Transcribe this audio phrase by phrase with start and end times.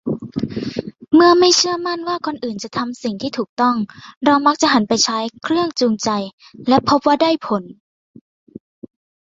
[1.15, 3.75] เมื่อไม่เชื่อมั่นว่าคนอื่นจะทำสิ่งที่ถูกต้อง
[4.25, 6.09] เรามักหันไปใช้ 'เครื่องจูงใจ'
[6.69, 7.79] และพบว่าได้ผลลัพธ์